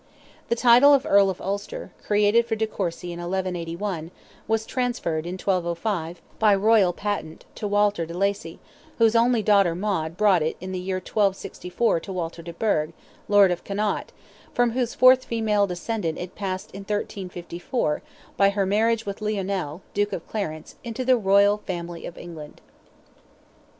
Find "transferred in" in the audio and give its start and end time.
4.65-5.33